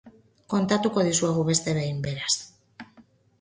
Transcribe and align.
Kontatuko 0.53 1.03
dizuegu 1.07 1.43
beste 1.51 1.77
behin, 1.79 2.01
beraz. 2.07 2.33